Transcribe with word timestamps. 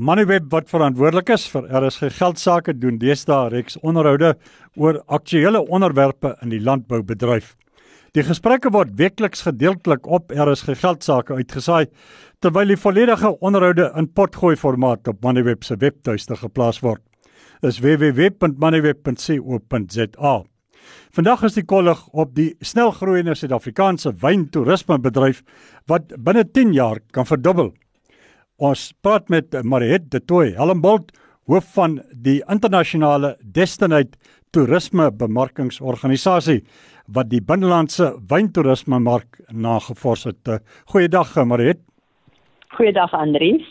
Moneyweb 0.00 0.46
wat 0.48 0.70
verantwoordelik 0.72 1.28
is 1.34 1.42
vir 1.52 1.66
RSG 1.76 2.08
geldsaake 2.16 2.72
doen 2.80 2.96
deesdae 2.96 3.50
reeks 3.52 3.76
onderhoude 3.84 4.30
oor 4.80 4.96
aktuelle 5.12 5.60
onderwerpe 5.60 6.40
in 6.40 6.48
die 6.54 6.60
landboubedryf. 6.64 7.52
Die 8.16 8.24
gesprekke 8.24 8.72
word 8.72 8.96
weekliks 8.96 9.44
gedeeltelik 9.44 10.08
op 10.08 10.32
RSG 10.32 10.80
geldsaake 10.80 11.36
uitgesaai 11.36 11.92
terwyl 12.40 12.72
die 12.72 12.80
volledige 12.80 13.36
onderhoude 13.44 13.92
in 14.00 14.08
potgooi 14.08 14.56
formaat 14.56 15.04
op 15.12 15.20
Moneyweb 15.20 15.68
se 15.68 15.76
webtuiste 15.84 16.32
geplaas 16.46 16.80
word. 16.80 17.04
Dis 17.60 17.84
www.moneyweb.co.za. 17.84 20.34
Vandag 21.12 21.44
is 21.44 21.60
die 21.60 21.68
kollig 21.68 22.00
op 22.16 22.32
die 22.40 22.56
snelgroeiende 22.64 23.36
Suid-Afrikaanse 23.36 24.16
wyntoerismebedryf 24.24 25.44
wat 25.92 26.08
binne 26.16 26.48
10 26.48 26.72
jaar 26.72 27.04
kan 27.12 27.28
verdubbel. 27.28 27.76
Ons 28.60 28.90
praat 29.00 29.30
met 29.32 29.54
Mariet 29.64 30.10
de 30.12 30.18
Tooi, 30.20 30.50
Helmbold, 30.52 31.14
hoof 31.48 31.70
van 31.78 31.94
die 32.12 32.42
internasionale 32.52 33.30
Destinate 33.40 34.18
Toerisme 34.52 35.06
Bemarkingsorganisasie 35.16 36.58
wat 37.08 37.30
die 37.30 37.40
binnelandse 37.40 38.10
wyntoerisme 38.28 38.98
mark 39.00 39.38
nagevors 39.48 40.26
het. 40.28 40.50
Goeiedag 40.92 41.32
Mariet. 41.48 41.80
Goeiedag 42.76 43.14
Andries. 43.16 43.64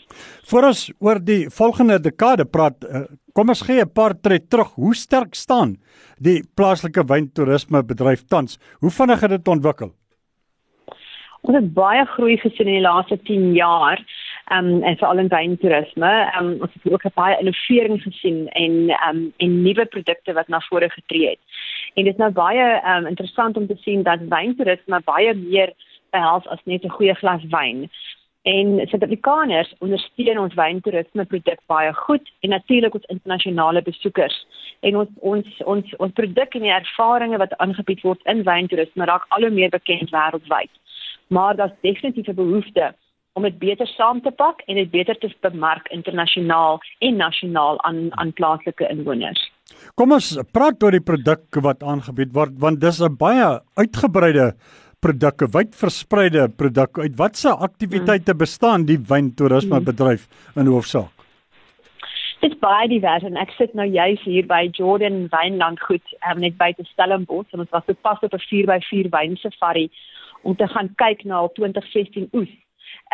Voor 0.50 0.72
ons 0.72 0.82
oor 0.98 1.22
die 1.22 1.44
volgende 1.54 2.00
dekade 2.02 2.50
praat, 2.50 2.84
eh, 2.84 3.06
kom 3.38 3.50
ons 3.50 3.62
gee 3.62 3.86
'n 3.86 3.94
paar 3.94 4.18
tree 4.20 4.42
terug. 4.42 4.74
Hoe 4.74 4.96
sterk 4.96 5.36
staan 5.36 5.78
die 6.18 6.42
plaaslike 6.56 7.06
wyntoerisme 7.06 7.84
bedryf 7.84 8.26
tans? 8.26 8.58
Hoe 8.80 8.90
vinnig 8.90 9.22
het 9.22 9.30
dit 9.30 9.48
ontwikkel? 9.48 9.94
Ons 11.42 11.56
het 11.56 11.74
baie 11.74 12.06
groei 12.06 12.38
gesien 12.38 12.68
in 12.68 12.74
die 12.74 12.82
laaste 12.82 13.18
10 13.24 13.54
jaar 13.54 14.04
um, 14.52 14.84
en 14.84 14.98
veral 14.98 15.18
in 15.18 15.28
wyntoerisme. 15.28 16.12
Um, 16.40 16.52
ons 16.62 16.74
het 16.74 16.92
ook 16.94 17.14
baie 17.14 17.40
innovering 17.40 18.02
gesien 18.02 18.48
en 18.48 18.74
um, 19.10 19.34
en 19.38 19.62
nuwe 19.62 19.86
produkte 19.86 20.34
wat 20.34 20.48
na 20.48 20.60
vore 20.70 20.90
getree 20.90 21.30
het. 21.30 21.40
En 21.94 22.04
dit 22.04 22.14
is 22.14 22.20
nou 22.20 22.32
baie 22.32 22.68
um, 22.96 23.06
interessant 23.06 23.58
om 23.58 23.68
te 23.68 23.78
sien 23.80 24.04
dat 24.04 24.20
wyntoerisme 24.30 25.02
baie 25.06 25.34
meer 25.34 25.74
behels 26.10 26.48
as 26.48 26.62
net 26.64 26.84
'n 26.84 26.98
goeie 26.98 27.16
glas 27.16 27.44
wyn. 27.50 27.90
En 28.42 28.88
Suid-Afrikaners 28.88 29.74
ondersteun 29.80 30.40
ons 30.40 30.54
wyntoerisme 30.54 31.26
produk 31.26 31.60
baie 31.66 31.94
goed 31.94 32.32
en 32.40 32.50
natuurlik 32.50 32.94
ons 32.94 33.06
internasionale 33.06 33.82
besoekers. 33.82 34.48
En 34.80 34.96
ons 34.96 35.10
ons 35.20 35.62
ons 35.66 35.96
ons 35.98 36.14
produk 36.14 36.56
en 36.56 36.62
die 36.62 36.72
ervarings 36.72 37.38
wat 37.38 37.58
aangebied 37.58 38.02
word 38.02 38.22
in 38.24 38.44
wyntoerisme 38.44 39.06
raak 39.06 39.26
al 39.28 39.42
hoe 39.42 39.50
meer 39.50 39.70
bekend 39.70 40.10
wêreldwyd. 40.10 40.72
Maar 41.28 41.56
daar's 41.56 41.82
definitief 41.82 42.28
'n 42.28 42.36
behoefte 42.36 42.94
om 43.40 43.48
dit 43.48 43.60
beter 43.60 43.88
saam 43.96 44.20
te 44.26 44.32
pak 44.36 44.60
en 44.68 44.76
dit 44.76 44.92
beter 44.92 45.16
te 45.20 45.32
bemark 45.46 45.88
internasionaal 45.96 46.82
en 47.08 47.22
nasionaal 47.24 47.80
aan 47.88 48.10
aan 48.20 48.34
plaaslike 48.36 48.90
inwoners. 48.92 49.46
Kom 49.96 50.12
ons 50.18 50.34
praat 50.56 50.84
oor 50.84 50.98
die 50.98 51.06
produk 51.12 51.62
wat 51.64 51.86
aangebied 51.94 52.34
word 52.36 52.60
want 52.64 52.82
dis 52.84 53.00
'n 53.00 53.16
baie 53.16 53.48
uitgebreide 53.80 54.52
produk, 55.00 55.42
'n 55.42 55.52
wyd 55.56 55.76
verspreide 55.76 56.50
produk. 56.50 57.00
Uit 57.00 57.16
watter 57.16 57.56
aktiwiteite 57.68 58.32
hmm. 58.32 58.44
bestaan 58.44 58.86
die 58.86 59.00
wyntoerisme 59.00 59.80
bedryf 59.80 60.28
in 60.56 60.68
hoofsaak? 60.68 61.12
Dit 62.42 62.60
baie 62.60 62.88
divers 62.88 63.24
en 63.24 63.36
ek 63.38 63.52
sit 63.58 63.74
nou 63.74 63.88
juis 63.88 64.22
hier 64.24 64.46
by 64.48 64.70
Jordan 64.72 65.28
Wynland 65.32 65.80
goed, 65.80 66.04
um, 66.32 66.40
net 66.40 66.58
by 66.58 66.72
te 66.74 66.84
Stellenbosch 66.84 67.54
en 67.54 67.60
ons 67.60 67.72
was 67.72 67.88
op 67.88 68.02
pas 68.02 68.20
op 68.22 68.34
'n 68.34 68.48
4x4 68.52 69.10
wyn 69.12 69.38
safari 69.38 69.90
om 70.44 70.56
te 70.56 70.68
gaan 70.68 70.90
kyk 70.96 71.24
na 71.24 71.36
al 71.36 71.52
2016 71.56 72.30
oes 72.34 72.50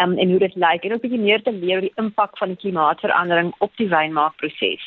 um, 0.02 0.18
en 0.18 0.30
hoe 0.30 0.40
dit 0.40 0.56
lyk 0.56 0.84
en 0.84 0.94
ook 0.94 1.04
'n 1.04 1.08
bietjie 1.08 1.26
meer 1.28 1.42
te 1.42 1.52
leer 1.52 1.76
oor 1.76 1.88
die 1.88 2.02
impak 2.04 2.38
van 2.38 2.48
die 2.48 2.58
klimaatsverandering 2.58 3.54
op 3.60 3.72
die 3.78 3.90
wynmaakproses. 3.90 4.84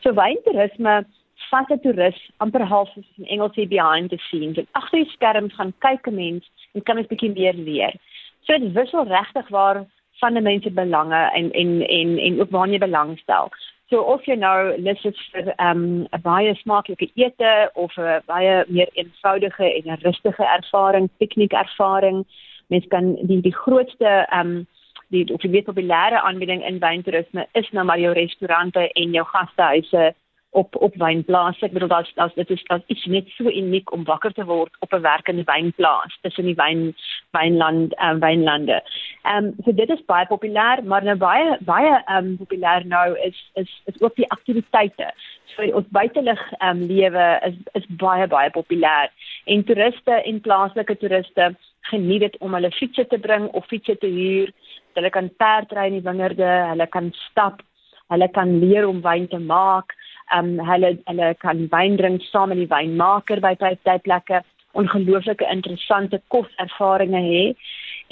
So 0.00 0.14
wyntoerisme 0.14 1.04
vat 1.50 1.70
'n 1.70 1.80
toerist 1.80 2.30
amper 2.36 2.64
half 2.64 2.88
soos 2.92 3.06
in 3.16 3.26
Engels 3.26 3.54
sê 3.56 3.68
behind 3.68 4.10
the 4.10 4.18
scenes. 4.18 4.58
En 4.58 4.66
agter 4.72 4.98
die 4.98 5.10
skerms 5.10 5.54
gaan 5.54 5.72
kyk 5.78 6.06
'n 6.06 6.14
mens 6.14 6.50
en 6.74 6.82
kan 6.82 6.98
'n 6.98 7.06
bietjie 7.06 7.34
meer 7.34 7.54
leer. 7.54 7.94
So 8.40 8.58
dit 8.58 8.72
wissel 8.72 9.04
regtig 9.04 9.48
waar 9.48 9.86
van 10.20 10.34
die 10.34 10.42
mense 10.42 10.70
belange 10.70 11.30
en 11.34 11.50
en 11.52 11.86
en 11.86 12.18
en 12.18 12.40
ook 12.40 12.50
waar 12.50 12.68
jy 12.68 12.78
belangstel. 12.78 13.50
So 13.88 14.00
of 14.00 14.24
jy 14.24 14.34
nou 14.34 14.76
lus 14.84 15.04
is 15.04 15.20
vir 15.32 15.54
ehm, 15.56 15.84
'n 16.02 16.08
um, 16.12 16.22
baie 16.22 16.54
smaaklike 16.54 17.10
ete 17.14 17.70
of 17.74 17.96
'n 17.96 18.22
baie 18.26 18.64
meer 18.68 18.88
eenvoudige 18.92 19.64
en 19.74 19.92
'n 19.92 20.00
rustige 20.02 20.44
ervaring, 20.44 21.08
pikniekervaring, 21.18 22.26
mens 22.68 22.86
kan 22.92 23.14
die 23.26 23.40
die 23.40 23.54
grootste 23.54 24.26
ehm 24.28 24.56
um, 24.56 24.66
die 25.08 25.24
of 25.32 25.40
die 25.40 25.50
mees 25.50 25.64
populêre 25.64 26.20
aanbieding 26.20 26.64
in 26.68 26.80
wyntoerisme 26.82 27.46
is 27.52 27.70
nou 27.72 27.84
maar 27.84 28.00
jou 28.00 28.12
restaurante 28.12 28.92
en 28.92 29.14
jou 29.16 29.24
gastehuise 29.26 30.14
op 30.50 30.76
op 30.76 30.94
wynplase. 30.96 31.64
Ek 31.66 31.72
bedoel 31.72 31.88
dat 31.88 32.10
dat 32.14 32.34
dit 32.34 32.50
is 32.50 32.62
dat 32.62 32.82
iets 32.86 33.04
net 33.04 33.28
so 33.28 33.44
uniek 33.44 33.92
om 33.92 34.04
wakker 34.04 34.32
te 34.32 34.44
word 34.44 34.76
op 34.78 34.92
'n 34.92 35.00
werkende 35.00 35.44
wynplaas 35.44 36.18
tussen 36.20 36.44
die 36.44 36.54
wyn 36.54 36.94
wynland 37.30 37.94
en 37.94 38.14
um, 38.14 38.20
wynlande. 38.20 38.82
Ehm 39.22 39.44
um, 39.44 39.54
so 39.64 39.74
dit 39.74 39.90
is 39.90 40.04
baie 40.04 40.26
populêr, 40.26 40.84
maar 40.84 41.04
nou 41.04 41.16
baie 41.16 41.56
baie 41.60 42.02
ehm 42.04 42.24
um, 42.24 42.36
populêr 42.36 42.86
nou 42.86 43.18
is 43.18 43.50
is 43.54 43.82
is 43.84 44.00
ook 44.00 44.14
die 44.14 44.30
aktiwiteite. 44.30 45.12
So 45.44 45.62
ons 45.62 45.86
buitelug 45.88 46.52
ehm 46.58 46.76
um, 46.76 46.86
lewe 46.86 47.40
is 47.42 47.54
is 47.72 47.86
baie 47.88 48.26
baie 48.26 48.50
populêr 48.50 49.10
en 49.44 49.64
toeriste 49.64 50.12
en 50.12 50.40
plaaslike 50.40 50.96
toeriste 50.96 51.56
geniet 51.80 52.20
dit 52.20 52.36
om 52.38 52.54
hulle 52.54 52.70
fietsse 52.70 53.06
te 53.06 53.18
bring 53.18 53.48
of 53.48 53.66
fietsse 53.66 53.96
te 53.98 54.06
huur. 54.06 54.52
Hulle 54.98 55.10
kan 55.10 55.30
perdry 55.36 55.86
in 55.86 55.92
die 55.92 56.06
wingerde, 56.10 56.48
hulle 56.72 56.86
kan 56.86 57.12
stap, 57.30 57.62
hulle 58.12 58.28
kan 58.34 58.58
leer 58.58 58.88
om 58.88 59.00
wyn 59.04 59.28
te 59.28 59.38
maak. 59.38 59.94
Ehm 60.36 60.58
um, 60.58 60.66
hulle 60.68 60.92
hulle 61.08 61.34
kan 61.44 61.66
wyn 61.72 61.96
drink 61.96 62.22
saam 62.28 62.52
met 62.52 62.60
die 62.62 62.70
wynmaker 62.70 63.40
by 63.40 63.54
tydplekke. 63.60 64.42
Ongelooflike 64.78 65.46
interessante 65.50 66.20
koservarings 66.28 67.24
hê. 67.32 67.44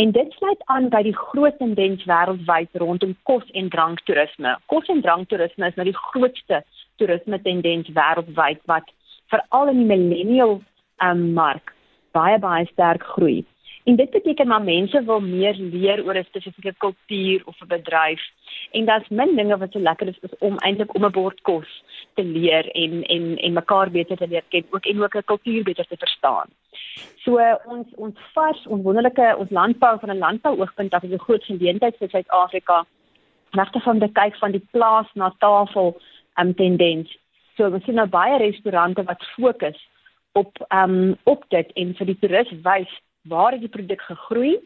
En 0.02 0.12
dit 0.12 0.32
sluit 0.32 0.62
aan 0.72 0.88
by 0.92 1.02
die 1.04 1.16
groot 1.16 1.58
tendens 1.58 2.04
wêreldwyd 2.08 2.80
rondom 2.82 3.14
kos 3.28 3.44
en 3.52 3.68
dranktoerisme. 3.72 4.56
Kos 4.72 4.88
en 4.92 5.02
dranktoerisme 5.04 5.68
is 5.68 5.76
nou 5.76 5.86
die 5.88 6.00
grootste 6.08 6.62
toerisme 7.00 7.40
tendens 7.44 7.88
wêreldwyd 8.00 8.60
wat 8.72 8.90
veral 9.32 9.72
in 9.72 9.82
die 9.82 9.90
millennial 9.92 10.60
um, 11.04 11.32
mark 11.36 11.72
baie 12.16 12.38
baie 12.40 12.64
sterk 12.72 13.04
groei. 13.14 13.44
En 13.86 13.96
dit 13.96 14.10
beteken 14.10 14.46
maar 14.46 14.62
mense 14.62 15.02
wil 15.04 15.20
meer 15.20 15.54
leer 15.54 16.04
oor 16.04 16.16
'n 16.18 16.24
spesifieke 16.24 16.74
kultuur 16.78 17.42
of 17.44 17.60
'n 17.60 17.66
bedryf. 17.66 18.22
En 18.70 18.84
daar's 18.84 19.08
min 19.08 19.36
dinge 19.36 19.56
wat 19.56 19.72
so 19.72 19.78
lekker 19.78 20.08
is, 20.08 20.18
is 20.20 20.38
om 20.38 20.58
eintlik 20.58 20.94
om 20.94 21.04
'n 21.04 21.10
bord 21.10 21.40
kos 21.40 21.84
te 22.14 22.24
leer 22.24 22.70
en 22.70 23.02
en 23.02 23.36
en 23.36 23.52
mekaar 23.52 23.90
beter 23.90 24.16
te 24.16 24.28
leer 24.28 24.42
ken, 24.48 24.64
ook 24.70 24.86
en 24.86 25.02
ook 25.02 25.14
'n 25.16 25.24
kultuur 25.24 25.62
beter 25.62 25.86
te 25.86 25.96
verstaan. 25.96 26.48
So 27.16 27.38
ons 27.64 27.86
ons 27.94 28.18
vars 28.34 28.66
ons 28.66 28.82
wonderlike 28.82 29.36
ons 29.38 29.50
landbou 29.50 29.98
van 29.98 30.10
'n 30.10 30.18
landbouoogpunt 30.18 30.94
af 30.94 31.02
is 31.02 31.10
'n 31.10 31.26
groot 31.26 31.44
geleentheid 31.44 31.96
vir 31.96 32.08
Suid-Afrika. 32.08 32.86
Regtig 33.50 33.82
van 33.82 33.98
die 33.98 34.12
kyk 34.12 34.36
van 34.36 34.50
die 34.50 34.66
plaas 34.70 35.08
na 35.14 35.34
tafel 35.38 36.00
um, 36.40 36.54
tendens. 36.54 37.18
So 37.56 37.70
ons 37.70 37.84
sien 37.84 37.94
nou 37.94 38.06
baie 38.06 38.38
restaurante 38.38 39.02
wat 39.02 39.24
fokus 39.24 39.88
op 40.32 40.66
um 40.68 41.16
op 41.22 41.44
dit 41.48 41.72
en 41.72 41.94
vir 41.94 42.06
die 42.06 42.18
toerist 42.18 42.62
wys 42.62 43.00
waar 43.28 43.52
het 43.52 43.60
die 43.60 43.68
produk 43.68 44.02
gegroei? 44.02 44.58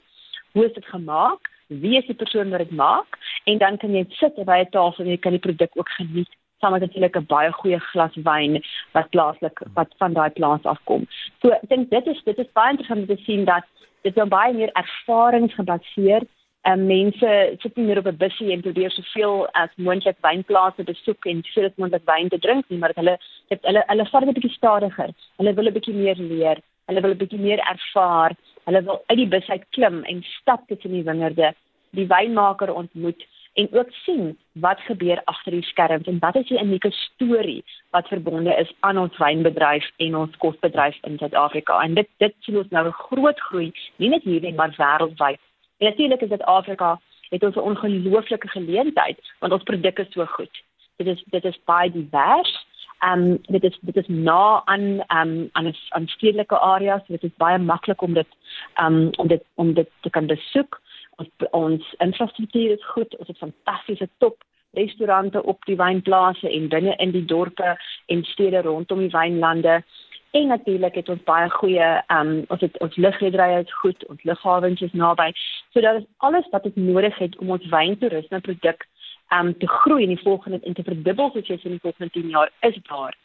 Hoe 0.53 0.67
is 0.67 0.73
dit 0.73 0.87
gemaak? 0.87 1.51
Wie 1.67 1.97
is 1.99 2.07
die 2.07 2.15
persoon 2.15 2.51
wat 2.51 2.59
dit 2.59 2.71
maak? 2.71 3.19
En 3.45 3.59
dan 3.59 3.77
kan 3.77 3.95
jy 3.95 4.05
sit 4.09 4.35
by 4.45 4.59
'n 4.65 4.71
tafel 4.71 5.05
en 5.05 5.11
jy 5.11 5.19
kan 5.19 5.33
die 5.33 5.47
produk 5.47 5.71
ook 5.75 5.89
geniet 5.89 6.31
saam 6.61 6.73
met 6.73 6.81
natuurlik 6.81 7.17
'n 7.17 7.27
baie 7.27 7.53
goeie 7.53 7.81
glas 7.81 8.15
wyn 8.15 8.63
wat 8.93 9.11
plaaslik 9.11 9.61
wat 9.75 9.95
van 9.99 10.13
daai 10.13 10.31
plaas 10.31 10.63
afkom. 10.63 11.07
So 11.41 11.49
ek 11.49 11.69
dink 11.69 11.91
dit 11.91 12.07
is 12.07 12.23
dit 12.25 12.39
is 12.39 12.53
baie 12.53 12.71
interessant 12.71 13.01
om 13.01 13.17
te 13.17 13.23
sien 13.23 13.45
dat 13.45 13.65
dit 14.03 14.15
dan 14.15 14.29
baie 14.29 14.55
meer 14.55 14.73
ervaringsgebaseer 14.73 16.23
en 16.63 16.81
um, 16.81 16.87
mense 16.87 17.57
sit 17.59 17.77
nie 17.77 17.87
meer 17.87 17.99
op 17.99 18.07
'n 18.07 18.17
busjie 18.17 18.53
en 18.53 18.61
probeer 18.61 18.91
soveel 18.91 19.49
as 19.53 19.71
moontlik 19.77 20.17
wynplase 20.21 20.83
besoek 20.85 21.25
en 21.25 21.43
soveel 21.43 21.69
as 21.69 21.77
moontlik 21.77 22.05
wyn 22.05 22.29
te 22.29 22.39
drink 22.39 22.65
nie, 22.69 22.79
maar 22.79 22.93
hulle 22.95 23.19
het 23.49 23.63
hulle 23.63 23.83
hulle 23.87 24.07
vat 24.13 24.23
'n 24.23 24.33
bietjie 24.33 24.57
stadiger. 24.59 25.11
Hulle 25.37 25.55
wil 25.55 25.67
'n 25.69 25.73
bietjie 25.73 25.95
meer 25.95 26.17
leer. 26.17 26.59
Hulle 26.87 27.01
wil 27.01 27.11
'n 27.11 27.23
bietjie 27.23 27.41
meer 27.41 27.59
ervaar. 27.59 28.37
Hulle 28.65 28.83
wil 28.83 29.03
uit 29.07 29.19
die 29.19 29.29
bus 29.29 29.49
uit 29.49 29.65
klim 29.71 30.03
en 30.05 30.23
stap 30.23 30.67
tussen 30.67 30.93
die 30.93 31.05
wingerde, 31.05 31.55
die 31.91 32.07
wynmaker 32.07 32.73
ontmoet 32.75 33.27
en 33.53 33.69
ook 33.73 33.91
sien 33.91 34.39
wat 34.53 34.81
gebeur 34.81 35.21
agter 35.25 35.53
die 35.53 35.67
skerms 35.67 36.07
en 36.07 36.19
wat 36.19 36.37
is 36.37 36.47
die 36.49 36.61
unieke 36.61 36.91
storie 36.91 37.65
wat 37.91 38.09
verbonde 38.09 38.55
is 38.55 38.73
aan 38.81 38.99
ons 38.99 39.17
wynbedryf 39.19 39.91
en 39.97 40.17
ons 40.17 40.37
kosbedryf 40.37 40.99
in 41.03 41.19
Suid-Afrika. 41.19 41.81
En 41.83 41.95
dit 41.95 42.09
dit 42.23 42.35
sien 42.47 42.59
ons 42.63 42.71
nou 42.71 42.87
'n 42.87 42.93
groot 42.93 43.41
groei, 43.41 43.73
nie 43.97 44.09
net 44.09 44.23
hier 44.23 44.41
nie, 44.41 44.55
maar 44.55 44.75
wêreldwyd. 44.79 45.41
En 45.79 45.87
natuurlik 45.87 46.21
is 46.21 46.29
Suid-Afrika 46.29 47.01
het 47.31 47.43
ons 47.43 47.57
'n 47.57 47.69
ongelooflike 47.71 48.49
geleentheid 48.49 49.19
want 49.39 49.53
ons 49.53 49.63
produk 49.63 49.99
is 49.99 50.13
so 50.13 50.25
goed. 50.25 50.63
Dit 50.97 51.07
is 51.07 51.25
dit 51.27 51.45
is 51.45 51.59
baie 51.65 51.91
divers 51.91 52.67
Ehm 53.01 53.23
um, 53.23 53.39
dit 53.43 53.65
is 53.65 53.79
dit 53.81 53.97
is 53.97 54.09
na 54.09 54.63
aan 54.65 55.01
ehm 55.07 55.29
um, 55.29 55.49
aan 55.53 55.73
aan 55.89 56.07
stedelike 56.07 56.59
areas, 56.59 57.07
dit 57.07 57.23
is 57.23 57.37
baie 57.37 57.59
maklik 57.59 58.03
om 58.03 58.15
dit 58.15 58.27
ehm 58.75 58.95
um, 58.95 59.11
om 59.17 59.29
dit 59.29 59.45
om 59.55 59.75
dit 59.75 59.89
te 60.01 60.11
kan 60.11 60.27
besoek. 60.27 60.81
Ons 61.17 61.29
ons 61.51 61.95
infrastruktuur 61.99 62.71
is 62.71 62.85
goed, 62.87 63.17
ons 63.17 63.29
het 63.29 63.39
fantastiese 63.39 64.09
top 64.19 64.45
restaurante 64.73 65.43
op 65.43 65.65
die 65.65 65.77
wynplase 65.77 66.51
en 66.51 66.69
binne 66.69 66.97
in 66.97 67.11
die 67.11 67.25
dorpe 67.25 67.77
en 68.07 68.25
stede 68.25 68.61
rondom 68.61 68.99
die 68.99 69.11
wynlande. 69.17 69.83
En 70.31 70.47
natuurlik 70.47 70.95
het 70.95 71.09
ons 71.09 71.23
baie 71.25 71.51
goeie 71.51 71.89
ehm 72.07 72.29
um, 72.29 72.45
ons 72.49 72.61
het 72.61 72.79
ons 72.79 72.97
lugrederye 72.97 73.63
is 73.65 73.75
goed, 73.81 74.07
ons 74.07 74.23
lughawens 74.23 74.81
is 74.81 74.93
naby. 74.93 75.31
So 75.73 75.81
dit 75.81 76.03
is 76.03 76.09
alles 76.17 76.49
wat 76.51 76.65
ons 76.65 76.75
nodig 76.77 77.19
het 77.19 77.39
om 77.39 77.51
ons 77.51 77.69
wyntoerisme 77.69 78.41
produk 78.41 78.87
um, 79.33 79.59
te 79.59 79.69
groei 79.69 80.03
in 80.03 80.15
die 80.15 80.23
volgende 80.23 80.61
en 80.63 80.75
te 80.75 80.83
verdubbel 80.83 81.31
soos 81.31 81.49
jy 81.49 81.59
sê 81.59 81.71
in 81.71 81.79
die 81.79 81.85
volgende 81.87 82.11
10 82.13 82.29
jaar 82.29 82.51
is 82.61 82.79
daar. 82.89 83.17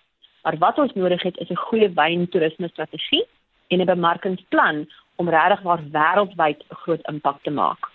Maar 0.43 0.57
wat 0.57 0.77
ons 0.77 0.93
nodig 0.93 1.23
het 1.23 1.37
is 1.37 1.49
'n 1.49 1.65
goeie 1.67 1.89
wyntoerisme 1.89 2.67
strategie 2.67 3.25
en 3.67 3.81
'n 3.81 3.85
bemarkingsplan 3.85 4.85
om 5.15 5.29
regtig 5.29 5.61
waar 5.61 5.81
wêreldwyd 5.91 6.59
'n 6.69 6.75
groot 6.83 7.07
impak 7.07 7.43
te 7.43 7.51
maak. 7.51 7.93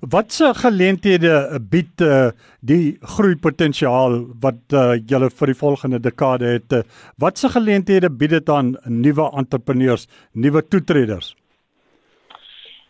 Watse 0.00 0.52
geleenthede 0.54 1.58
bied 1.70 2.00
uh, 2.00 2.28
die 2.60 2.96
groeipotensiaal 3.16 4.20
wat 4.44 4.60
uh, 4.72 4.94
julle 5.10 5.30
vir 5.30 5.46
die 5.46 5.58
volgende 5.58 6.00
dekade 6.00 6.52
het? 6.56 6.72
Uh, 6.72 6.82
Watse 7.18 7.48
geleenthede 7.48 8.10
bied 8.10 8.30
dit 8.30 8.48
aan 8.48 8.76
nuwe 8.84 9.30
entrepreneurs, 9.32 10.06
nuwe 10.32 10.62
toetreders? 10.68 11.34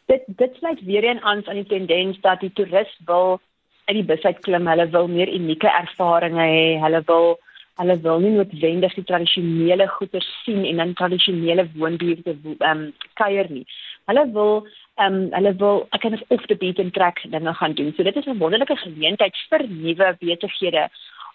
Dit 0.06 0.22
dit 0.26 0.54
sluit 0.58 0.84
weer 0.84 1.04
een 1.04 1.22
aan 1.22 1.46
aan 1.48 1.62
die 1.62 1.66
tendens 1.66 2.20
dat 2.20 2.40
die 2.40 2.52
toerist 2.52 2.98
wil 3.06 3.40
uit 3.86 3.96
die 3.96 4.06
bus 4.06 4.24
uit 4.24 4.38
klim, 4.42 4.66
hulle 4.66 4.86
wil 4.90 5.08
meer 5.08 5.30
unieke 5.30 5.70
ervarings 5.70 6.42
hê, 6.42 6.78
hulle 6.82 7.02
wil 7.10 7.36
hulle 7.76 7.96
wil 8.00 8.22
nie 8.24 8.32
noodwendig 8.32 8.94
die 8.96 9.04
tradisionele 9.04 9.86
goeder 9.98 10.24
sien 10.44 10.64
en 10.64 10.80
in 10.84 10.94
tradisionele 10.96 11.66
woonbuurte 11.74 12.32
ehm 12.32 12.70
um, 12.70 12.86
kuier 13.20 13.50
nie. 13.52 13.66
Hulle 14.08 14.24
wil 14.32 14.54
ehm 14.64 15.18
um, 15.18 15.26
hulle 15.36 15.52
wil 15.60 15.82
ek 15.92 16.06
kan 16.06 16.16
of 16.36 16.46
the 16.48 16.56
beaten 16.62 16.90
track 16.96 17.20
dinge 17.34 17.54
gaan 17.60 17.76
doen. 17.76 17.92
So 17.96 18.02
dit 18.02 18.16
is 18.16 18.26
'n 18.26 18.38
wonderlike 18.38 18.76
geleentheid 18.76 19.36
vir 19.50 19.66
nuwe 19.68 20.16
besighede 20.20 20.88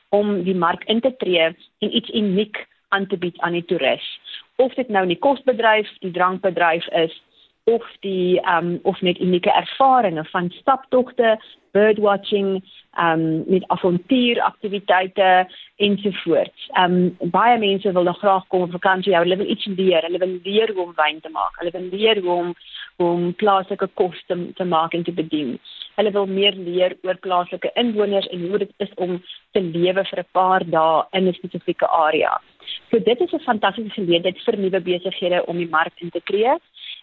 om 0.10 0.44
die 0.44 0.56
mark 0.56 0.84
in 0.86 1.00
te 1.02 1.14
tree 1.18 1.54
en 1.80 1.96
iets 1.98 2.10
uniek 2.10 2.66
aan 2.90 3.08
te 3.08 3.18
bied 3.18 3.38
aan 3.40 3.54
die 3.54 3.66
toerist. 3.66 4.20
Of 4.56 4.74
dit 4.74 4.90
nou 4.90 5.04
in 5.04 5.14
die 5.14 5.24
kosbedryf, 5.28 5.90
die 6.00 6.12
drankbedryf 6.12 6.88
is 6.88 7.22
of 7.64 7.86
die 8.00 8.40
ehm 8.42 8.58
um, 8.58 8.80
of 8.84 9.02
net 9.02 9.20
unieke 9.20 9.52
ervarings 9.52 10.30
van 10.30 10.50
staptogte, 10.50 11.40
birdwatching, 11.72 12.64
ehm 12.92 13.20
um, 13.20 13.44
met 13.48 13.64
avontuuraktiwiteite 13.68 15.48
ensovoorts. 15.76 16.70
Ehm 16.74 16.94
um, 16.94 17.32
baie 17.32 17.58
mense 17.58 17.92
wil 17.92 18.04
nog 18.04 18.18
graag 18.18 18.48
kom 18.48 18.62
op 18.62 18.72
vakansie, 18.72 19.16
hulle 19.16 19.38
wil 19.38 19.50
iets 19.50 19.66
leer, 19.66 20.02
hulle 20.02 20.18
wil 20.18 20.40
leer 20.44 20.74
hoe 20.74 20.84
om 20.84 20.94
wyn 20.96 21.20
te 21.22 21.30
maak, 21.30 21.56
hulle 21.60 21.72
wil 21.72 21.88
leer 21.92 22.22
hoe 22.22 22.32
om 22.32 22.54
hoe 22.96 23.10
om 23.10 23.34
plaaslike 23.34 23.88
kos 23.94 24.24
te, 24.28 24.36
te 24.54 24.64
maak 24.64 24.94
en 24.94 25.04
te 25.04 25.12
bedien. 25.12 25.60
Hulle 25.96 26.12
wil 26.12 26.26
meer 26.26 26.54
leer 26.54 26.96
oor 27.04 27.18
plaaslike 27.26 27.72
inwoners 27.74 28.28
en 28.28 28.48
hoe 28.50 28.58
dit 28.58 28.74
is 28.78 28.94
om 28.96 29.22
te 29.52 29.62
lewe 29.62 30.04
vir 30.10 30.20
'n 30.20 30.32
paar 30.32 30.64
dae 30.76 31.04
in 31.12 31.28
'n 31.28 31.34
spesifieke 31.34 31.88
area. 31.88 32.42
So 32.90 33.00
dit 33.00 33.20
is 33.22 33.34
'n 33.34 33.48
fantastiese 33.50 33.94
geleentheid 34.00 34.44
vir 34.46 34.58
nuwe 34.58 34.80
besighede 34.80 35.46
om 35.46 35.58
die 35.58 35.70
mark 35.70 35.94
in 35.98 36.10
te 36.10 36.22
tree. 36.24 36.56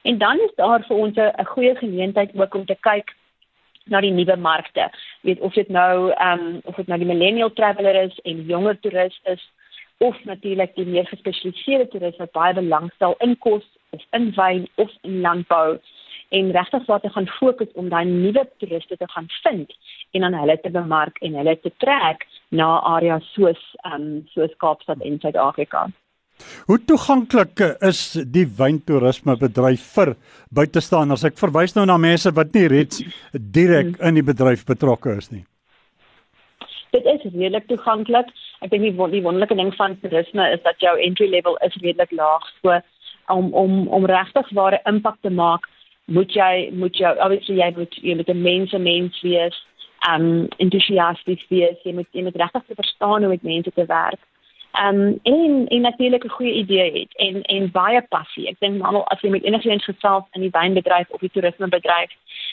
En 0.02 0.18
dan 0.18 0.38
is 0.40 0.54
daar 0.56 0.84
vir 0.88 0.96
ons 0.96 1.16
'n 1.16 1.44
goeie 1.44 1.74
geleentheid 1.76 2.30
ook 2.34 2.54
om 2.54 2.64
te 2.64 2.76
kyk 2.80 3.14
na 3.88 4.00
die 4.00 4.12
nuwe 4.12 4.36
markte. 4.36 4.88
Weet 5.26 5.40
of 5.40 5.54
dit 5.54 5.68
nou 5.68 6.10
ehm 6.10 6.46
um, 6.46 6.60
of 6.64 6.76
dit 6.76 6.86
nou 6.86 6.98
die 6.98 7.08
millennial 7.08 7.52
traveller 7.52 8.02
is 8.02 8.18
en 8.24 8.44
jonger 8.46 8.80
toerist 8.80 9.20
is 9.34 9.44
of 9.98 10.24
natuurlik 10.24 10.74
die 10.74 10.86
meer 10.86 11.06
gespesialiseerde 11.06 11.88
toerist 11.88 12.18
wat 12.22 12.32
baie 12.32 12.54
belangstel 12.54 13.14
in 13.24 13.38
kos 13.38 13.64
of 13.90 14.02
in 14.10 14.30
wyn 14.36 14.68
of 14.74 14.90
in 15.02 15.20
landbou 15.20 15.78
en 16.28 16.50
regtig 16.52 16.86
wat 16.86 17.02
te 17.02 17.10
gaan 17.10 17.26
fokus 17.26 17.72
om 17.72 17.88
daai 17.88 18.04
nuwe 18.04 18.44
toeriste 18.56 18.96
te 18.96 19.08
gaan 19.08 19.26
vind 19.42 19.72
en 20.10 20.24
aan 20.24 20.34
hulle 20.34 20.60
te 20.60 20.70
bemark 20.70 21.18
en 21.18 21.34
hulle 21.40 21.56
te 21.60 21.72
trek 21.76 22.26
na 22.48 22.68
areas 22.96 23.32
soos 23.32 23.62
ehm 23.82 24.02
um, 24.02 24.26
soos 24.34 24.54
Kaapstad 24.56 25.00
en 25.00 25.18
Suid-Afrika. 25.20 25.88
Hoe 26.68 26.78
toeganklik 26.84 27.60
is 27.86 28.00
die 28.32 28.46
wyntoerisme 28.58 29.36
bedryf 29.40 29.84
vir 29.96 30.14
buitestaanders? 30.54 31.24
Ek 31.28 31.38
verwys 31.40 31.74
nou 31.76 31.86
na 31.88 31.98
mense 32.00 32.32
wat 32.36 32.52
nie 32.56 32.66
reeds 32.70 33.02
direk 33.32 33.96
in 34.04 34.18
die 34.18 34.26
bedryf 34.26 34.66
betrokke 34.68 35.16
is 35.18 35.30
nie. 35.32 35.44
Dit 36.94 37.04
is 37.04 37.24
redelik 37.24 37.66
toeganklik. 37.68 38.30
Ek 38.64 38.70
dink 38.72 38.86
die, 38.86 38.94
die 39.12 39.24
wonderlike 39.24 39.56
ding 39.58 39.72
van 39.76 39.96
toerisme 40.02 40.46
is 40.54 40.62
dat 40.64 40.78
jou 40.82 40.94
entry 40.98 41.28
level 41.30 41.58
is 41.66 41.76
redelik 41.82 42.14
laag. 42.16 42.46
So 42.62 42.78
om 43.34 43.50
om 43.52 43.88
om 43.88 44.06
regtig 44.08 44.48
ware 44.56 44.80
impak 44.88 45.18
te 45.22 45.30
maak, 45.30 45.68
moet 46.06 46.32
jy 46.32 46.70
moet 46.72 46.96
jy 46.96 47.12
obviously 47.18 47.58
jy 47.60 47.72
moet 47.76 47.98
jy 48.00 48.14
moet 48.16 48.30
'n 48.30 48.42
mens 48.42 48.72
'n 48.72 48.82
mens 48.82 49.20
wees, 49.22 49.56
um 50.08 50.48
entoesiasties 50.58 51.44
wees, 51.48 51.76
jy 51.84 51.92
moet 51.92 52.08
jy 52.12 52.22
moet 52.22 52.36
regtig 52.36 52.64
verstaan 52.76 53.22
hoe 53.22 53.28
met 53.28 53.42
mense 53.42 53.70
te 53.70 53.84
werk 53.84 54.20
um, 54.72 55.18
en 55.22 55.66
en 55.68 55.80
natuurlik 55.80 56.24
'n 56.24 56.36
goeie 56.38 56.52
idee 56.52 57.00
het 57.00 57.12
en 57.16 57.42
en 57.42 57.70
baie 57.70 58.02
passie. 58.02 58.48
Ek 58.48 58.60
dink 58.60 58.82
almal 58.82 59.06
as 59.06 59.20
jy 59.20 59.30
met 59.30 59.42
enigiets 59.42 59.84
gesels 59.84 60.24
in 60.32 60.40
die 60.40 60.50
wynbedryf 60.50 61.08
of 61.10 61.20
die 61.20 61.30
toerismebedryf, 61.30 62.10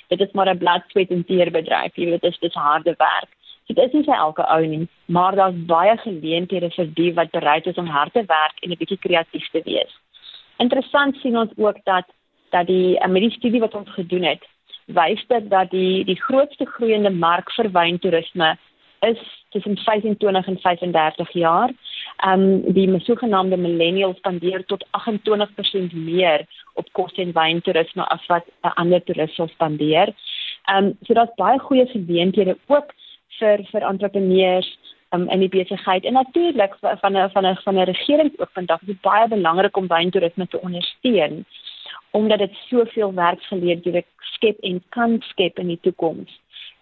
dit 0.07 0.19
is 0.21 0.31
maar 0.31 0.49
'n 0.49 0.57
blad 0.57 0.83
sweet 0.87 1.11
en 1.11 1.25
teer 1.25 1.51
bedryf. 1.51 1.95
Jy 1.95 2.05
weet 2.05 2.21
dit 2.21 2.31
is 2.31 2.39
dis 2.39 2.53
harde 2.53 2.95
werk. 2.97 3.31
So 3.67 3.73
dit 3.73 3.85
is 3.85 3.93
nie 3.93 4.03
vir 4.03 4.15
elke 4.15 4.45
ou 4.47 4.65
nie, 4.65 4.87
maar 5.05 5.35
daar's 5.35 5.65
baie 5.65 5.97
geleenthede 5.97 6.69
vir 6.69 6.87
die 6.93 7.13
wat 7.13 7.31
bereid 7.31 7.65
is 7.65 7.77
om 7.77 7.87
hard 7.87 8.13
te 8.13 8.23
werk 8.27 8.57
en 8.61 8.71
'n 8.71 8.77
bietjie 8.77 8.99
kreatief 8.99 9.49
te 9.49 9.61
wees. 9.65 9.93
Interessant 10.57 11.15
sien 11.15 11.37
ons 11.37 11.51
ook 11.57 11.77
dat 11.83 12.05
dat 12.49 12.67
die 12.67 12.99
uh, 12.99 13.07
met 13.07 13.21
die 13.21 13.31
studie 13.31 13.59
wat 13.59 13.75
ons 13.75 13.89
gedoen 13.89 14.23
het, 14.23 14.43
wys 14.85 15.25
dit 15.27 15.49
dat 15.49 15.71
die 15.71 16.05
die 16.05 16.21
grootste 16.21 16.65
groeiende 16.65 17.09
mark 17.09 17.51
vir 17.51 17.71
wyntoerisme 17.71 18.57
is 19.05 19.45
tussen 19.49 19.77
25 19.77 20.47
en 20.47 20.59
35 20.59 21.31
jaar. 21.31 21.71
Ehm 22.17 22.41
um, 22.41 22.73
die 22.73 22.99
sogenaamde 22.99 23.57
millennials 23.57 24.17
spandeer 24.17 24.65
tot 24.65 24.85
28% 24.91 25.93
meer 25.93 26.45
op 26.73 26.87
kos 26.91 27.13
en 27.13 27.31
wyntoerisme 27.31 28.07
as 28.07 28.25
wat 28.25 28.45
'n 28.61 28.75
ander 28.81 29.03
toerist 29.03 29.35
sal 29.35 29.47
spandeer. 29.47 30.13
Ehm 30.65 30.85
um, 30.85 30.97
so 31.01 31.13
daar's 31.13 31.35
baie 31.35 31.59
goeie 31.59 31.85
geleenthede 31.85 32.57
ook 32.67 32.93
vir 33.39 33.59
vir 33.71 33.81
entrepreneurs 33.81 34.77
um, 35.15 35.29
in 35.29 35.39
die 35.39 35.49
besigheid 35.49 36.05
en 36.05 36.13
natuurlik 36.13 36.75
van 36.79 37.17
'n 37.17 37.29
van 37.29 37.45
'n 37.45 37.57
van 37.63 37.75
'n 37.75 37.83
regering 37.83 38.31
ook 38.37 38.49
vandag 38.53 38.81
is 38.81 38.87
dit 38.87 39.01
baie 39.01 39.27
belangrik 39.27 39.77
om 39.77 39.87
wyntoerisme 39.87 40.47
te 40.47 40.61
ondersteun 40.61 41.45
omdat 42.11 42.39
dit 42.39 42.53
soveel 42.69 43.13
werksgeleenthede 43.13 44.03
skep 44.19 44.59
en 44.59 44.83
kan 44.89 45.21
skep 45.21 45.59
in 45.59 45.67
die 45.67 45.79
toekoms 45.81 46.39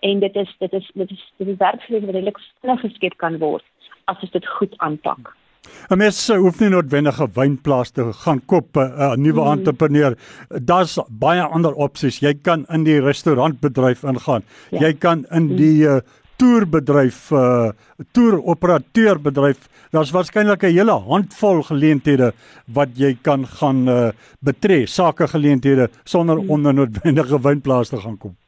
en 0.09 0.19
dit 0.19 0.35
is 0.35 0.55
dit 0.59 0.73
is 0.73 0.89
dit 0.94 1.11
is 1.11 1.23
dit 1.38 1.47
is 1.47 1.61
werklik 1.61 2.05
wat 2.05 2.15
redelik 2.15 2.41
vinnig 2.61 2.83
geskep 2.88 3.15
kan 3.23 3.39
word 3.44 3.65
as 4.11 4.19
jy 4.22 4.29
dit 4.36 4.48
goed 4.57 4.74
aanpak. 4.77 5.33
'n 5.89 5.98
Mens 5.98 6.17
hoef 6.27 6.60
nie 6.60 6.69
noodwendig 6.69 7.19
'n 7.22 7.31
wynplaas 7.36 7.91
te 7.91 8.03
gaan 8.24 8.41
koop 8.45 8.77
'n 8.77 8.91
uh, 9.03 9.13
nuwe 9.15 9.43
mm. 9.43 9.51
entrepreneur. 9.51 10.17
Daar's 10.72 10.98
baie 11.10 11.41
ander 11.41 11.74
opsies. 11.74 12.19
Jy 12.19 12.33
kan 12.41 12.65
in 12.69 12.83
die 12.83 13.00
restaurantbedryf 13.00 14.03
ingaan. 14.03 14.43
Ja. 14.72 14.79
Jy 14.88 14.93
kan 14.93 15.25
in 15.31 15.48
mm. 15.51 15.55
die 15.55 15.88
uh, 15.88 16.00
toerbedryf 16.36 17.31
uh 17.31 17.72
toeroperateurbedryf 18.12 19.69
daar's 19.91 20.12
waarskynlik 20.12 20.63
'n 20.63 20.75
hele 20.75 20.98
handvol 21.07 21.63
geleenthede 21.63 22.33
wat 22.67 22.89
jy 22.98 23.17
kan 23.22 23.48
gaan 23.48 23.88
uh, 23.88 24.12
betree 24.39 24.86
sake 24.86 25.27
geleenthede 25.27 25.89
sonder 26.03 26.41
mm. 26.41 26.50
onder 26.50 26.74
noodwendige 26.74 27.39
wynplaas 27.39 27.89
te 27.89 27.98
gaan 27.98 28.17
koop 28.17 28.42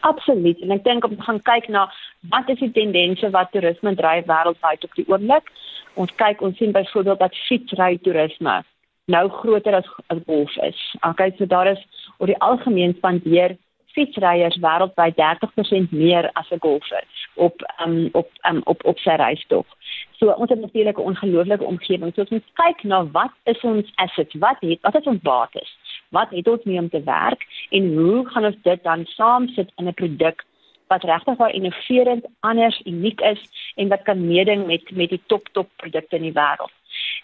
Absoluut. 0.00 0.60
En 0.60 0.70
ek 0.70 0.84
dink 0.84 1.04
om 1.04 1.16
te 1.16 1.22
gaan 1.22 1.42
kyk 1.42 1.68
na 1.68 1.88
wat 2.30 2.48
is 2.48 2.58
die 2.58 2.70
tendense 2.70 3.30
wat 3.30 3.50
toerisme 3.52 3.94
dryf 3.94 4.26
wêreldwyd 4.30 4.84
op 4.84 4.94
die 4.94 5.06
oomblik. 5.08 5.50
Ons 5.94 6.14
kyk 6.14 6.42
ons 6.42 6.56
sien 6.56 6.72
byvoorbeeld 6.72 7.18
dat 7.18 7.38
fietsry 7.48 7.98
toerisme 8.02 8.62
nou 9.08 9.28
groter 9.40 9.74
as 9.74 9.88
as 10.06 10.20
golf 10.26 10.56
is. 10.56 10.80
Okay, 11.00 11.32
so 11.38 11.46
daar 11.46 11.66
is 11.66 11.80
oor 12.18 12.30
die 12.30 12.40
algemeen 12.44 12.94
spandeer 12.98 13.56
fietsryers 13.96 14.58
wêreldwyd 14.62 15.16
30% 15.18 15.90
meer 15.90 16.30
as 16.34 16.50
'n 16.50 16.60
golfer 16.60 17.04
op 17.34 17.62
um, 17.84 18.08
op 18.12 18.28
um, 18.50 18.60
op 18.64 18.84
op 18.84 18.98
sy 18.98 19.16
reistog. 19.16 19.66
So 20.18 20.30
ons 20.30 20.50
het 20.50 20.60
natuurlik 20.60 20.98
'n 20.98 21.10
ongelooflike 21.10 21.64
omgewing. 21.64 22.12
So 22.14 22.20
ons 22.20 22.30
moet 22.30 22.50
kyk 22.54 22.82
na 22.82 23.06
wat 23.06 23.34
is 23.44 23.60
ons 23.60 23.92
assets? 23.94 24.34
Wat 24.34 24.56
het 24.60 24.80
wat 24.80 24.94
is 24.94 25.06
ons 25.06 25.22
bates? 25.22 25.77
Wat 26.08 26.30
het 26.30 26.48
ons 26.48 26.64
mee 26.64 26.78
om 26.78 26.88
te 26.88 27.02
werk 27.02 27.46
en 27.70 27.94
hoe 27.96 28.28
gaan 28.28 28.44
ons 28.44 28.62
dit 28.62 28.82
dan 28.82 29.04
saamsit 29.04 29.72
in 29.76 29.88
'n 29.88 29.94
produk 29.94 30.44
wat 30.88 31.04
regtig 31.04 31.36
waar 31.36 31.52
innoverend, 31.52 32.26
anders, 32.40 32.80
uniek 32.84 33.20
is 33.20 33.72
en 33.74 33.88
wat 33.88 34.02
kan 34.02 34.26
meeding 34.26 34.66
met 34.66 34.90
met 34.90 35.08
die 35.08 35.20
top 35.26 35.48
top 35.52 35.68
produkte 35.76 36.16
in 36.16 36.22
die 36.22 36.32
wêreld. 36.32 36.72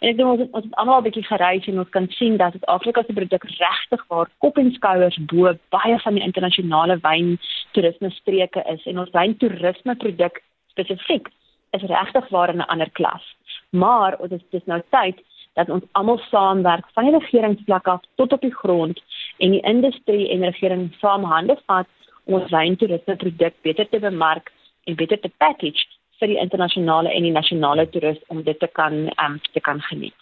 En 0.01 0.09
ek 0.09 0.17
dink 0.17 0.31
ons 0.31 0.41
het, 0.41 0.51
ons 0.53 0.65
het 0.65 0.75
almal 0.81 0.99
'n 1.01 1.07
bietjie 1.07 1.25
gereis 1.25 1.67
en 1.67 1.79
ons 1.79 1.89
kan 1.97 2.09
sien 2.19 2.37
dat 2.37 2.53
Suid-Afrika 2.53 3.03
se 3.03 3.13
produk 3.13 3.45
regtig 3.45 4.05
waar 4.09 4.29
kop 4.39 4.59
en 4.59 4.73
skouers 4.73 5.19
bo 5.33 5.55
baie 5.71 5.99
van 5.99 6.15
die 6.15 6.25
internasionale 6.25 6.99
wyn 7.03 7.39
toerisme 7.73 8.11
streke 8.11 8.63
is 8.75 8.85
en 8.87 8.99
ons 8.99 9.11
wyn 9.11 9.37
toerisme 9.37 9.97
produk 9.97 10.43
spesifiek 10.71 11.29
is 11.71 11.83
regtig 11.83 12.29
waar 12.29 12.49
in 12.49 12.61
'n 12.61 12.71
ander 12.73 12.91
klas. 12.91 13.25
Maar 13.71 14.17
dit 14.21 14.33
is 14.33 14.43
dis 14.51 14.67
nou 14.67 14.83
tyd 14.91 15.17
dat 15.59 15.71
ons 15.71 15.85
almal 15.93 16.21
saamwerk 16.31 16.87
van 16.95 17.09
die 17.09 17.19
regeringsvlak 17.19 17.89
af 17.89 18.03
tot 18.21 18.33
op 18.33 18.41
die 18.41 18.55
grond 18.55 19.01
en 19.39 19.55
die 19.57 19.63
industrie 19.63 20.29
en 20.31 20.47
regering 20.51 20.89
saam 21.01 21.25
hande 21.31 21.57
vat 21.67 21.89
om 22.25 22.41
ons 22.41 22.51
wyntoerisme 22.53 23.17
produk 23.21 23.55
beter 23.63 23.89
te 23.91 24.01
bemark 24.03 24.53
en 24.85 24.99
beter 24.99 25.21
te 25.21 25.31
package 25.39 25.87
vir 26.21 26.33
die 26.33 26.41
internasionale 26.41 27.13
en 27.13 27.27
die 27.27 27.35
nasionale 27.35 27.87
toerist 27.91 28.23
om 28.33 28.43
dit 28.47 28.59
te 28.61 28.71
kan 28.73 29.09
um, 29.15 29.41
te 29.53 29.61
kan 29.61 29.83
geniet. 29.91 30.17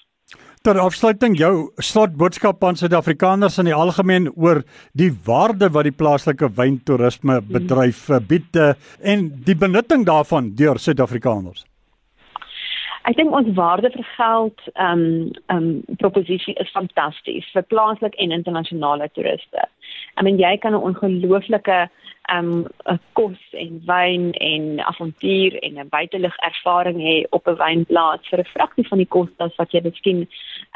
Ter 0.63 0.79
afsluiting 0.79 1.35
jou 1.37 1.73
slotboodskap 1.83 2.63
aan 2.65 2.79
Suid-Afrikaners 2.79 3.59
in 3.59 3.69
die 3.69 3.75
algemeen 3.77 4.29
oor 4.31 4.63
die 4.97 5.11
waarde 5.27 5.69
wat 5.75 5.89
die 5.89 5.97
plaaslike 5.97 6.49
wyntoerisme 6.57 7.41
bedryf 7.49 8.07
mm. 8.09 8.29
bied 8.31 8.57
eh, 8.57 8.73
en 9.03 9.27
die 9.45 9.59
benutting 9.59 10.07
daarvan 10.09 10.53
deur 10.57 10.79
Suid-Afrikaners. 10.79 11.67
Ek 13.03 13.17
dink 13.19 13.35
ons 13.35 13.49
waarde 13.59 13.91
vir 13.91 14.05
geld 14.17 14.61
ehm 14.75 15.01
um, 15.03 15.31
ehm 15.51 15.65
um, 15.65 15.97
proposisie 15.99 16.55
is 16.63 16.71
fantasties 16.71 17.49
vir 17.55 17.65
plaaslik 17.73 18.15
en 18.15 18.35
internasionale 18.35 19.09
toeriste. 19.17 19.65
I 20.19 20.23
mean 20.23 20.39
jy 20.39 20.57
kan 20.63 20.73
'n 20.73 20.87
ongelooflike 20.89 21.79
ehm 22.31 22.51
um, 22.87 23.01
kos 23.19 23.41
en 23.51 23.83
wyn 23.87 24.31
en 24.33 24.81
avontuur 24.81 25.59
en 25.63 25.79
'n 25.79 25.89
buitelug 25.89 26.37
ervaring 26.51 26.99
hê 27.09 27.17
op 27.31 27.49
'n 27.49 27.59
wynplaas 27.65 28.29
vir 28.31 28.39
'n 28.39 28.53
fraksie 28.55 28.89
van 28.89 28.99
die 28.99 29.13
kostes 29.17 29.57
wat 29.57 29.73
jy 29.73 29.81
miskien 29.83 30.29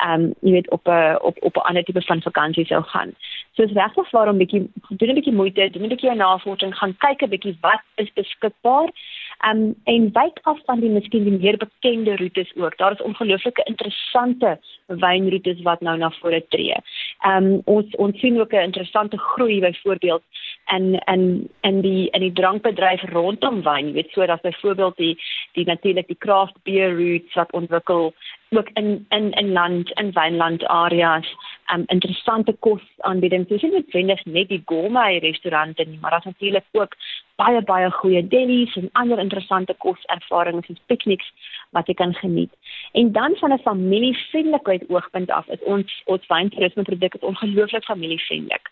ehm 0.03 0.21
um, 0.21 0.35
jy 0.43 0.53
weet 0.57 0.71
op 0.71 0.89
'n 0.89 1.17
op 1.23 1.37
op 1.43 1.57
'n 1.57 1.67
ander 1.69 1.85
tipe 1.85 2.03
van 2.03 2.23
vakansie 2.23 2.67
sou 2.67 2.83
gaan. 2.83 3.15
So 3.55 3.63
is 3.63 3.73
regtig 3.73 4.11
waarom 4.11 4.39
bietjie 4.39 4.67
doen 4.89 5.11
'n 5.11 5.15
bietjie 5.15 5.39
moeite, 5.41 5.71
doen 5.71 5.83
'n 5.83 5.95
bietjie 5.95 6.15
navorsing, 6.15 6.75
gaan 6.75 6.97
kyk 6.99 7.23
'n 7.23 7.31
bietjie 7.31 7.57
wat 7.61 7.83
is 7.95 8.13
beskikbaar 8.13 8.91
Um 9.45 9.75
en 9.85 10.11
wyk 10.13 10.39
af 10.43 10.59
van 10.65 10.81
die 10.81 10.91
miskien 10.91 11.25
die 11.25 11.39
meer 11.39 11.57
bekende 11.57 12.17
roetes 12.17 12.53
ook. 12.57 12.77
Daar 12.79 12.93
is 12.93 13.03
ongelooflike 13.03 13.63
interessante 13.65 14.59
wynroetes 14.87 15.63
wat 15.63 15.81
nou 15.81 15.97
na 15.99 16.11
vore 16.21 16.45
tree. 16.49 16.75
Um 17.27 17.61
ons 17.65 17.97
ons 17.97 18.21
sien 18.21 18.41
ook 18.41 18.53
'n 18.53 18.69
interessante 18.71 19.19
groei 19.19 19.61
byvoorbeeld 19.61 20.23
in 20.77 21.03
in 21.07 21.51
in 21.61 21.81
die 21.81 22.09
in 22.11 22.21
die 22.21 22.33
drankbedryf 22.33 23.03
rondom 23.13 23.63
wyn. 23.63 23.87
Jy 23.87 23.93
weet 23.93 24.11
so 24.11 24.27
dat 24.27 24.41
byvoorbeeld 24.43 24.97
die 24.97 25.19
die 25.53 25.65
natuurlik 25.65 26.07
die 26.07 26.19
craft 26.19 26.57
beer 26.63 26.97
routes 26.97 27.35
wat 27.35 27.53
ontwikkel 27.53 28.15
ook 28.51 28.69
in 28.73 29.07
in 29.09 29.31
in 29.33 29.53
land 29.53 29.91
in 29.91 30.13
wynland 30.13 30.65
areas 30.67 31.27
um 31.75 31.83
interessante 31.87 32.53
kos 32.53 32.83
aanbiedings. 32.99 33.49
Dis 33.49 33.63
nie 33.63 34.05
net 34.05 34.25
net 34.25 34.49
die 34.49 34.63
gourmet 34.65 35.23
restaurante 35.23 35.85
nie, 35.85 35.99
maar 36.01 36.11
daar's 36.11 36.25
natuurlik 36.25 36.65
ook 36.73 36.95
baie 37.37 37.61
baie 37.69 37.91
goeie 37.91 38.23
delis 38.35 38.77
en 38.81 38.89
ander 38.93 39.19
interessante 39.19 39.75
koservarings 39.85 40.69
en 40.73 40.79
pikniks 40.87 41.29
wat 41.77 41.89
jy 41.91 41.95
kan 41.95 42.15
geniet. 42.15 42.53
En 42.93 43.13
dan 43.13 43.37
van 43.41 43.53
'n 43.53 43.67
familievriendelikheid 43.69 44.89
oogpunt 44.89 45.31
af 45.31 45.49
is 45.49 45.63
ons 45.63 46.03
ons 46.07 46.27
wyntoerisme 46.27 46.83
produk 46.83 47.15
is 47.15 47.29
ongelooflik 47.31 47.85
familievriendelik. 47.85 48.71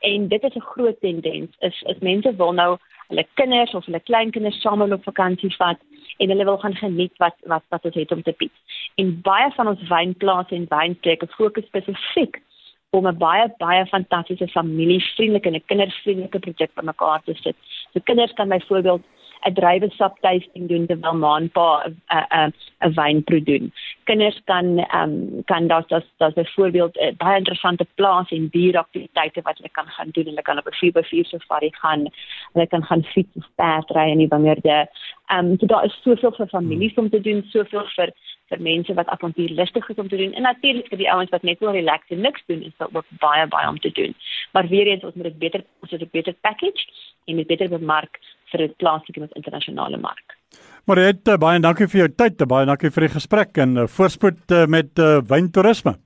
En 0.00 0.28
dit 0.28 0.42
is 0.42 0.54
'n 0.54 0.70
groot 0.72 1.00
tendens 1.00 1.50
is 1.58 1.82
is 1.82 1.98
mense 1.98 2.36
wil 2.36 2.52
nou 2.52 2.78
hulle 3.08 3.26
kinders 3.34 3.74
of 3.74 3.84
hulle 3.84 4.00
kleinkinders 4.00 4.60
saam 4.60 4.82
op 4.82 5.02
vakansie 5.02 5.54
vat 5.56 5.78
en 6.16 6.28
hulle 6.28 6.44
wil 6.44 6.58
gaan 6.58 6.76
geniet 6.76 7.12
wat 7.16 7.36
wat 7.42 7.62
wat 7.68 7.84
ons 7.84 7.94
het 7.94 8.12
om 8.12 8.22
te 8.22 8.34
bied. 8.36 8.52
En 8.94 9.20
baie 9.20 9.50
van 9.50 9.68
ons 9.68 9.88
wynplase 9.88 10.54
en 10.54 10.66
wynpleke 10.68 11.26
fokus 11.26 11.66
spesifiek 11.66 12.42
om 12.90 13.06
'n 13.06 13.18
baie 13.18 13.54
baie 13.58 13.86
fantastiese 13.86 14.48
familievriendelike 14.48 15.50
en 15.50 15.64
kindervriendelike 15.64 16.38
projek 16.38 16.74
bymekaar 16.74 17.22
te 17.24 17.34
sit. 17.34 17.56
So 17.94 18.00
kinders 18.00 18.32
kan 18.32 18.48
byvoorbeeld 18.48 19.02
'n 19.44 19.54
druiwesap 19.54 20.18
tasting 20.20 20.68
doen 20.68 20.86
terwyl 20.86 21.18
ma 21.22 21.36
en 21.36 21.48
pa 21.56 21.66
'n 21.84 22.52
'n 22.86 22.94
wynproe 22.98 23.42
doen. 23.42 23.72
Kinders 24.04 24.40
kan 24.44 24.78
ehm 24.78 25.02
um, 25.02 25.44
kan 25.44 25.66
daar 25.66 25.84
dat 25.86 26.06
dat 26.16 26.34
byvoorbeeld 26.34 26.96
'n 26.96 27.14
baie 27.16 27.38
interessante 27.38 27.86
plaas 27.94 28.30
en 28.30 28.48
dieraktiwiteite 28.48 29.40
wat 29.42 29.56
hulle 29.56 29.70
kan 29.72 29.86
gaan 29.86 30.08
doen. 30.12 30.24
Hulle 30.24 30.42
kan 30.42 30.58
op 30.58 30.66
'n 30.66 30.78
4x4 30.80 31.24
safari 31.24 31.70
gaan. 31.72 32.08
Hulle 32.52 32.66
kan 32.66 32.84
gaan 32.84 33.02
fiets 33.02 33.36
of 33.36 33.46
perdry 33.54 34.10
in 34.10 34.18
die 34.18 34.28
wingerde. 34.28 34.88
Ehm 35.26 35.38
um, 35.38 35.58
so 35.58 35.66
daar 35.66 35.84
is 35.84 36.00
soveel 36.02 36.32
vir 36.32 36.48
families 36.48 36.94
om 36.94 37.10
te 37.10 37.20
doen, 37.20 37.44
soveel 37.48 37.86
vir 37.96 38.10
vir 38.52 38.60
mense 38.60 38.94
wat 38.94 39.08
avontuurlustig 39.08 39.88
is 39.88 40.00
om 40.02 40.08
te 40.08 40.16
doen 40.20 40.32
en 40.32 40.42
natuurlik 40.42 40.88
vir 40.92 41.00
die 41.00 41.10
ouens 41.10 41.32
wat 41.32 41.42
net 41.42 41.58
wil 41.64 41.72
relax 41.76 42.12
en 42.12 42.20
niks 42.20 42.44
doen 42.46 42.62
is 42.62 42.76
dit 42.78 42.94
ook 42.94 43.06
baie 43.20 43.46
baie 43.48 43.68
om 43.68 43.80
te 43.80 43.92
doen. 43.98 44.14
Maar 44.52 44.68
weer 44.68 44.86
eens 44.86 45.04
ons 45.04 45.14
moet 45.14 45.30
dit 45.30 45.38
beter 45.38 45.64
ons 45.80 45.90
het 45.90 46.02
'n 46.02 46.08
beter 46.12 46.34
package 46.40 46.86
en 47.26 47.36
dit 47.36 47.46
beter 47.46 47.68
bemark 47.68 48.20
vir 48.52 48.62
'n 48.62 48.74
plaaslike 48.76 49.20
en 49.20 49.28
internasionale 49.32 49.96
mark. 49.96 50.36
Mariette, 50.84 51.32
eh, 51.32 51.38
baie 51.38 51.60
dankie 51.60 51.86
vir 51.86 52.00
jou 52.00 52.08
tyd, 52.08 52.48
baie 52.48 52.66
dankie 52.66 52.90
vir 52.90 53.06
die 53.06 53.14
gesprek 53.14 53.58
en 53.58 53.76
uh, 53.76 53.86
voorspoed 53.86 54.50
uh, 54.50 54.66
met 54.66 54.98
uh, 54.98 55.20
wyntoerisme. 55.20 55.96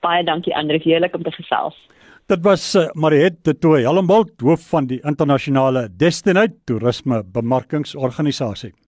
Baie 0.00 0.24
dankie 0.24 0.54
Andre, 0.56 0.78
heerlik 0.78 1.14
om 1.14 1.22
te 1.22 1.30
gesels. 1.30 1.76
Dit 2.26 2.42
was 2.42 2.74
uh, 2.74 2.88
Mariette 2.94 3.58
Tooi, 3.58 3.82
Helmbold, 3.84 4.40
hoof 4.40 4.68
van 4.70 4.86
die 4.86 5.00
internasionale 5.04 5.88
Destinate 5.96 6.54
Toerisme 6.64 7.22
Bemarkingsorganisasie. 7.24 8.74